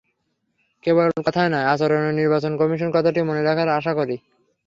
[0.83, 4.15] কেবল কথায় নয়, আচরণেও নির্বাচন কমিশন কথাটি মনে রাখবে আশা করি।